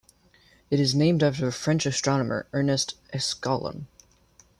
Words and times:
It 0.71 0.79
is 0.79 0.95
named 0.95 1.21
after 1.21 1.51
French 1.51 1.85
astronomer 1.85 2.47
Ernest 2.53 2.95
Esclangon. 3.13 3.85